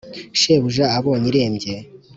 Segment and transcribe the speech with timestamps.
[0.39, 1.75] shebuja abonye irembye,